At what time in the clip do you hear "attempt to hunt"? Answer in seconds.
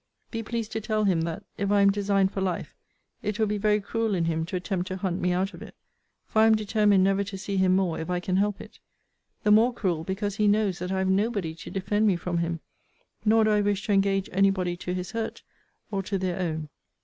4.55-5.21